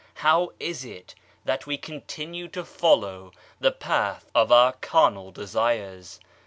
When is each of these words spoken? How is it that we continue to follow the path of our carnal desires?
How 0.25 0.49
is 0.59 0.83
it 0.83 1.13
that 1.45 1.67
we 1.67 1.77
continue 1.77 2.47
to 2.47 2.65
follow 2.65 3.33
the 3.59 3.71
path 3.71 4.31
of 4.33 4.51
our 4.51 4.73
carnal 4.73 5.29
desires? 5.31 6.19